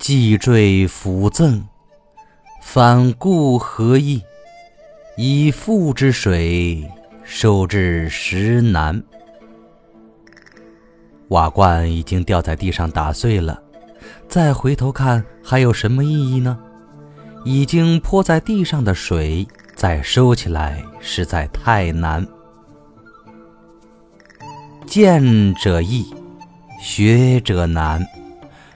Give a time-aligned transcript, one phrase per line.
[0.00, 1.62] 既坠辅赠，
[2.62, 4.22] 反顾何意？
[5.18, 6.90] 以父之水，
[7.22, 9.02] 收之实难。
[11.28, 13.62] 瓦罐已经掉在地上打碎了，
[14.26, 16.58] 再回头看还有什么意义呢？
[17.44, 22.26] 已经泼在地上的水，再收起来实在太难。
[24.86, 26.06] 见者易，
[26.80, 28.02] 学者难。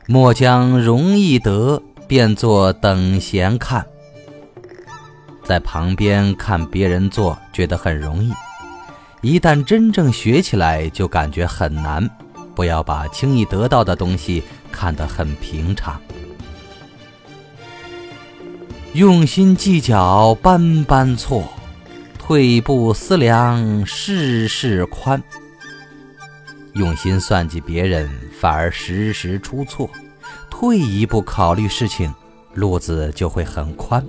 [0.07, 3.85] 莫将容易得变作等闲看。
[5.43, 8.33] 在旁边看别人做，觉得很容易；
[9.23, 12.09] 一旦真正学起来，就感觉很难。
[12.55, 16.01] 不要把轻易得到的东西看得很平常。
[18.93, 21.43] 用心计较，般般错；
[22.19, 25.21] 退步思量，事事宽。
[26.75, 28.09] 用心算计别人，
[28.45, 29.89] 反而时时出错；
[30.51, 32.13] 退一步考虑事情，
[32.53, 34.05] 路子就会很宽。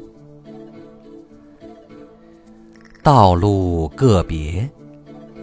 [3.01, 4.69] 道路个别，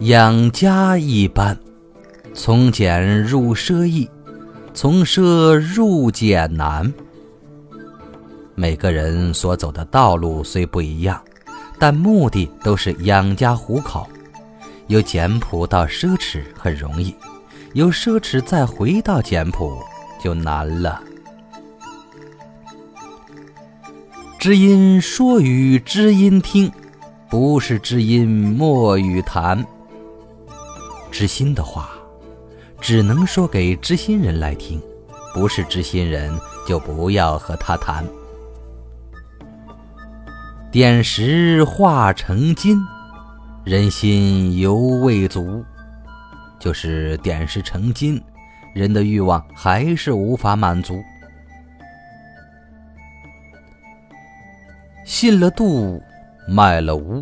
[0.01, 1.57] 养家一般。
[2.35, 4.07] 从俭入奢易，
[4.75, 6.93] 从奢入俭难。
[8.53, 11.19] 每个人所走的道路虽不一样，
[11.79, 14.07] 但目的都是养家糊口。
[14.85, 17.15] 由简朴到奢侈很容易，
[17.73, 19.77] 由奢侈再回到简朴
[20.23, 21.01] 就难了。
[24.39, 26.71] 知音说与知音听，
[27.29, 29.65] 不是知音莫与谈。
[31.11, 31.89] 知心的话。
[32.81, 34.77] 只能说给知心人来听，
[35.33, 38.05] 不是知心人就不要和他谈。
[40.69, 42.77] 点石化成金，
[43.63, 45.63] 人心犹未足，
[46.63, 48.23] 就是点石成金，
[48.73, 51.03] 人的欲望还是无法满足。
[55.05, 56.01] 信了度，
[56.47, 57.21] 卖了屋，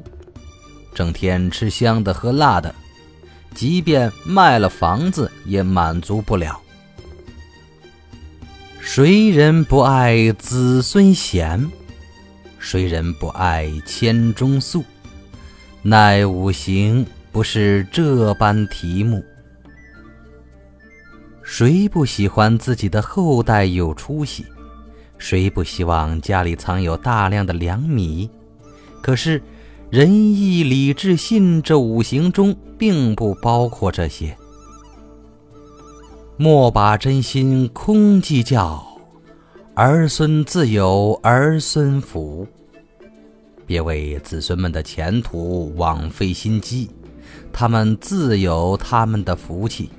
[0.93, 2.71] 整天吃香的喝辣的。
[3.55, 6.61] 即便卖了房子，也满足不了。
[8.79, 11.67] 谁人不爱子孙贤？
[12.59, 14.83] 谁人不爱千钟粟？
[15.81, 19.25] 奈五行不是这般题目。
[21.53, 24.45] 谁不喜欢自己的后代有出息？
[25.17, 28.29] 谁不希望家里藏有大量的粮米？
[29.01, 29.43] 可是。
[29.89, 34.37] 仁义礼智信这五行中并不包括这些。
[36.37, 38.81] 莫把真心空计较，
[39.75, 42.47] 儿孙自有儿孙福。
[43.65, 46.89] 别为子孙们的前途枉费心机，
[47.51, 49.89] 他们自有他们的福气。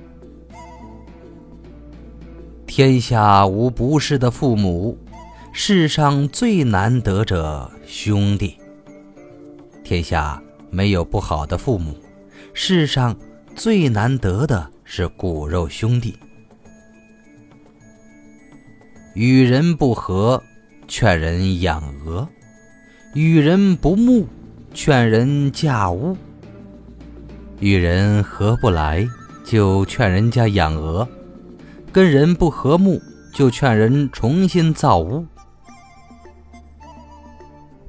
[2.75, 4.97] 天下无不是的父母，
[5.51, 8.57] 世上最难得者兄弟。
[9.83, 10.41] 天下
[10.71, 11.95] 没有不好的父母，
[12.51, 13.15] 世上
[13.55, 16.17] 最难得的是骨肉兄弟。
[19.13, 20.41] 与人不和，
[20.87, 22.27] 劝人养鹅；
[23.13, 24.25] 与人不睦，
[24.73, 26.15] 劝人嫁屋；
[27.59, 29.07] 与人合不来，
[29.45, 31.07] 就劝人家养鹅；
[31.93, 32.99] 跟人不和睦，
[33.31, 35.25] 就劝人重新造屋。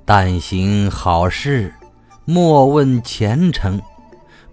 [0.05, 1.75] 但行好事。
[2.27, 3.83] 莫问前程，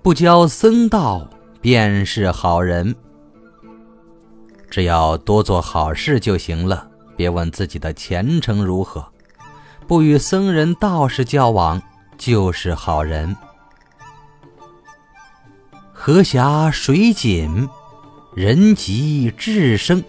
[0.02, 1.26] 不教僧道
[1.62, 2.94] 便是好人。
[4.70, 6.86] 只要多做好事就行了，
[7.16, 9.06] 别问自己的前程如何。
[9.88, 11.82] 不与僧人道士交往
[12.18, 13.34] 就是好人。
[15.94, 17.70] 河狭水紧，
[18.34, 20.02] 人急智生。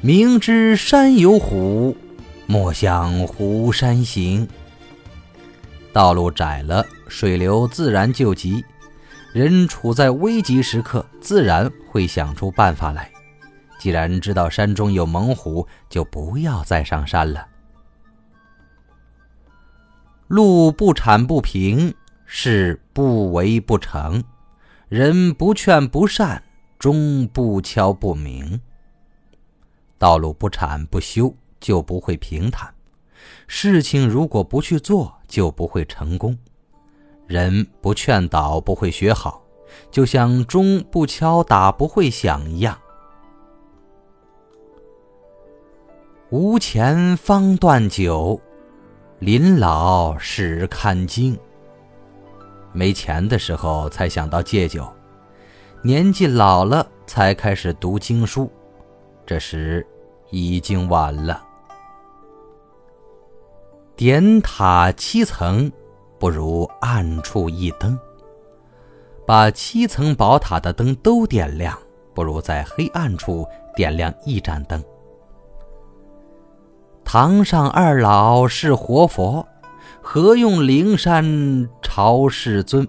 [0.00, 1.96] 明知山有虎，
[2.46, 4.46] 莫向虎山行。
[5.92, 8.64] 道路窄了，水流自然就急。
[9.32, 13.10] 人处在危急时刻，自然会想出办法来。
[13.80, 17.44] 既然知道山中有猛虎，就不要再上山了。
[20.28, 21.92] 路不铲不平，
[22.24, 24.22] 事不为不成；
[24.88, 26.42] 人不劝不善，
[26.78, 28.60] 终不敲不鸣。
[29.98, 32.72] 道路不铲不修，就不会平坦。
[33.46, 36.36] 事情如果不去做，就不会成功。
[37.26, 39.42] 人不劝导，不会学好，
[39.90, 42.78] 就像钟不敲打不会响一样。
[46.30, 48.40] 无钱方断酒，
[49.18, 51.38] 临老始看经。
[52.72, 54.86] 没钱的时候才想到戒酒，
[55.86, 58.50] 年纪老了才开始读经书，
[59.24, 59.86] 这时
[60.32, 61.40] 已经晚了。
[63.94, 65.70] 点塔七层，
[66.18, 67.96] 不如暗处一灯。
[69.24, 71.78] 把七层宝塔的灯都点亮，
[72.12, 73.46] 不如在黑暗处
[73.76, 74.82] 点亮一盏灯。
[77.04, 79.46] 堂上二老是活佛，
[80.02, 82.84] 何用灵山朝世尊？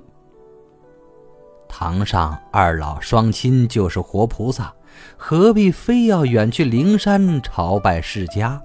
[1.79, 4.73] 堂上二老双亲就是活菩萨，
[5.15, 8.59] 何必非要远去灵山朝拜释迦？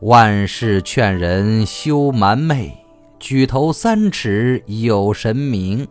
[0.00, 2.74] 万事劝人休瞒昧，
[3.18, 5.86] 举头三尺有神明。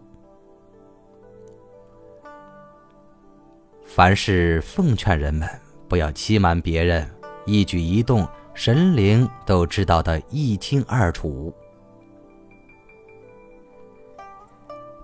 [3.86, 5.48] 凡事奉劝人们
[5.88, 7.08] 不要欺瞒别人，
[7.46, 11.54] 一举一动神灵都知道的一清二楚。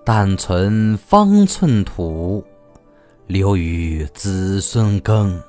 [0.05, 2.43] 但存方寸土，
[3.27, 5.41] 留与子孙耕。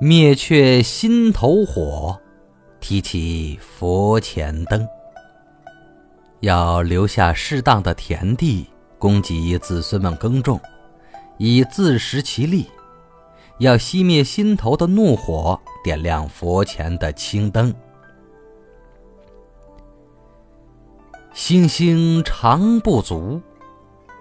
[0.00, 2.18] 灭却心头火。
[2.80, 4.84] 提起佛前灯，
[6.40, 8.66] 要留下适当的田地，
[8.98, 10.58] 供给子孙们耕种，
[11.38, 12.64] 以自食其力；
[13.58, 17.72] 要熄灭心头的怒火，点亮佛前的青灯。
[21.34, 23.40] 星星常不足，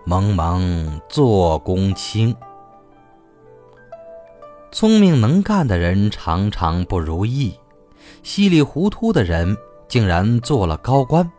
[0.05, 2.33] 蒙蒙做公卿。
[4.71, 7.53] 聪明能干的人常常不如意。
[8.23, 9.57] 稀里糊涂的人
[9.89, 11.29] 竟然做了高官，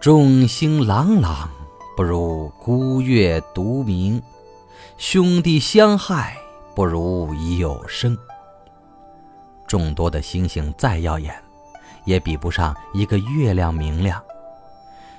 [0.00, 1.48] 众星朗朗
[1.96, 4.20] 不如孤月独明，
[4.96, 6.36] 兄弟相害
[6.74, 8.18] 不如已有生。
[9.68, 11.32] 众多的星星再耀眼，
[12.08, 14.18] 也比不上一个月亮明亮。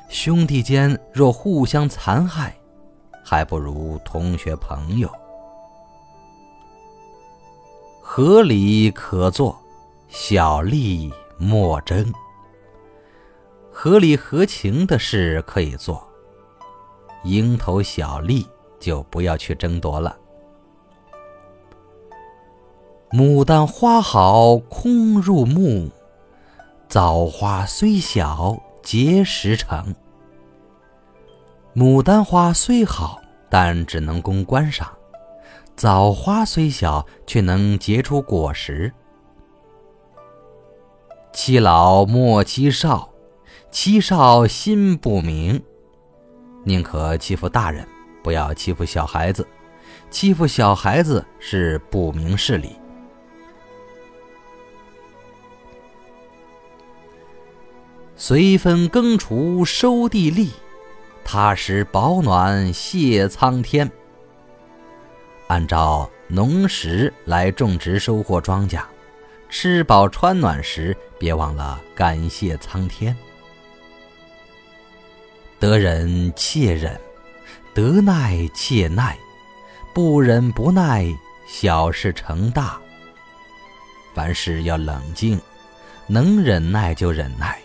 [0.10, 2.56] 兄弟间若互相残害，
[3.24, 5.08] 还不如同学朋友。
[8.02, 9.56] 合理可做，
[10.08, 12.12] 小利莫争。
[13.72, 16.04] 合理合情的事可以做，
[17.24, 18.48] 蝇头小利
[18.80, 20.18] 就不要去争夺了。
[23.12, 25.92] 牡丹花好空入目，
[26.90, 29.94] 枣花虽小结实成。
[31.76, 34.92] 牡丹花虽好，但只能供观赏。
[35.76, 38.92] 枣花虽小，却能结出果实。
[41.32, 43.08] 欺老莫欺少，
[43.70, 45.62] 欺少心不明。
[46.66, 47.88] 宁可欺负大人，
[48.24, 49.48] 不要欺负小孩子。
[50.10, 52.79] 欺负小孩子是不明事理。
[58.22, 60.52] 随分耕锄收地利，
[61.24, 63.90] 踏实保暖谢苍天。
[65.48, 68.84] 按照农时来种植收获庄稼，
[69.50, 73.16] 吃饱穿暖时，别忘了感谢苍天。
[75.58, 77.00] 得忍且忍，
[77.74, 79.18] 得耐且耐，
[79.94, 81.08] 不忍不耐，
[81.48, 82.78] 小事成大。
[84.14, 85.40] 凡事要冷静，
[86.06, 87.58] 能忍耐就忍耐，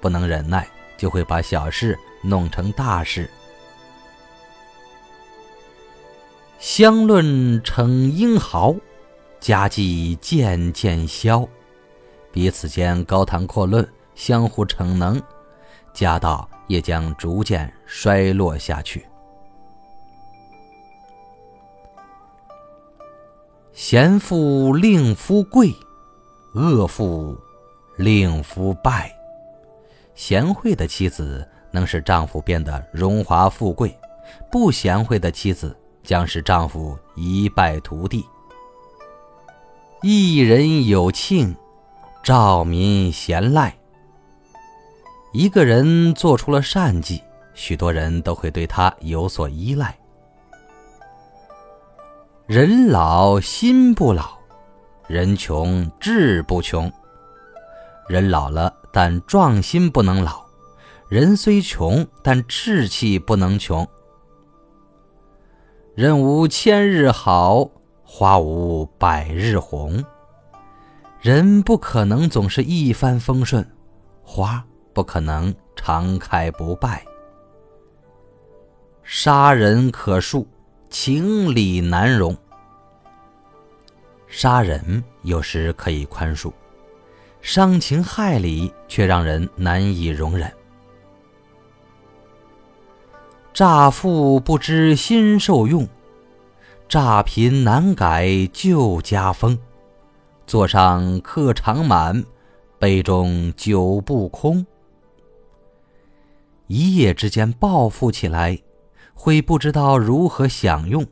[0.00, 0.66] 不能忍耐
[0.96, 3.30] 就会把小事弄成大事。
[6.58, 8.74] 相论成英豪，
[9.40, 11.48] 家计渐渐消，
[12.30, 15.20] 彼此间高谈阔论，相互逞能，
[15.94, 19.06] 家道也将逐渐衰落下去。
[23.72, 25.74] 贤妇令夫贵，
[26.52, 27.34] 恶妇
[27.96, 29.10] 令夫败。
[30.14, 33.96] 贤惠的妻子能使丈夫变得荣华富贵，
[34.50, 35.76] 不贤惠的妻子。
[36.02, 38.26] 将使丈夫一败涂地。
[40.00, 41.54] 一人有庆，
[42.22, 43.76] 兆民贤赖。
[45.34, 49.96] 一个人做出了善绩，许多人都会对他有所依赖。
[52.46, 54.38] 人老心不老，
[55.06, 56.90] 人穷志不穷。
[58.08, 60.46] 人老了，但壮心不能老；
[61.08, 63.86] 人虽穷，但志气不能穷。
[65.94, 67.68] 人无千日好，
[68.02, 70.04] 花无百日红。
[71.20, 73.68] 人不可能总是一帆风顺，
[74.22, 77.04] 花不可能常开不败。
[79.02, 80.46] 杀人可恕，
[80.88, 82.36] 情理难容。
[84.26, 86.52] 杀人有时可以宽恕，
[87.42, 90.50] 伤情害理却让人难以容忍。
[93.52, 95.86] 乍富不知新受用，
[96.88, 99.58] 乍贫难改旧家风。
[100.46, 102.24] 座上客常满，
[102.78, 104.64] 杯中酒不空。
[106.66, 108.58] 一夜之间暴富起来，
[109.14, 111.04] 会不知道如何享用；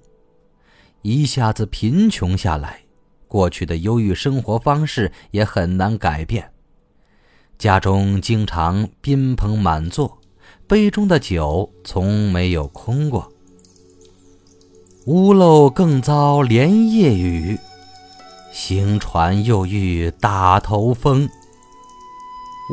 [1.02, 2.82] 一下子贫穷下来，
[3.28, 6.50] 过去的忧郁生活方式也很难改变。
[7.58, 10.18] 家中经常宾朋满座，
[10.66, 13.30] 杯中的酒从没有空过。
[15.06, 17.58] 屋漏更遭连夜雨。
[18.52, 21.28] 行船又遇打头风。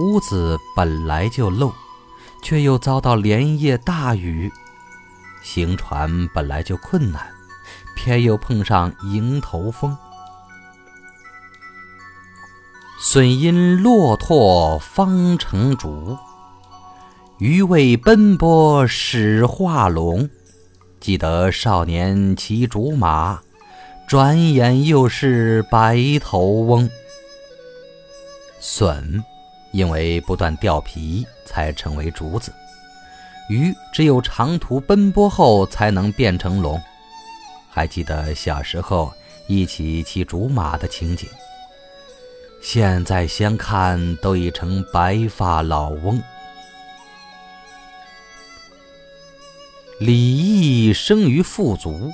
[0.02, 1.72] 屋子本来就漏，
[2.42, 4.50] 却又遭到连夜大雨；
[5.44, 7.26] 行船本来就困难，
[7.96, 9.96] 偏又碰上迎头风。
[13.08, 16.18] 损因骆驼方成竹，
[17.38, 20.28] 余为奔波始化龙。
[21.00, 23.40] 记得少年骑竹马。
[24.08, 26.90] 转眼又是白头翁。
[28.60, 29.24] 笋，
[29.72, 32.52] 因为不断掉皮，才成为竹子；
[33.50, 36.82] 鱼只有长途奔波后才能变成龙。
[37.70, 39.14] 还记得小时候
[39.48, 41.30] 一起骑竹马的情景。
[42.68, 46.20] 现在相看，都已成白发老翁。
[50.00, 52.12] 李益生于富足。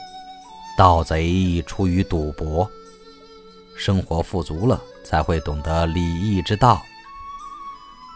[0.77, 2.70] 盗贼出于赌博，
[3.77, 6.81] 生活富足了，才会懂得礼义之道。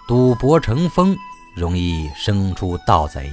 [0.05, 1.15] 赌博成风，
[1.55, 3.31] 容易生出盗贼。